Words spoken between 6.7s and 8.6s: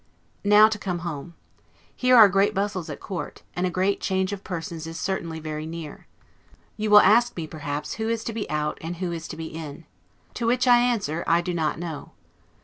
You will ask me, perhaps, who is to be